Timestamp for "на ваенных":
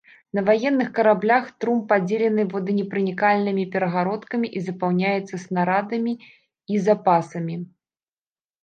0.37-0.87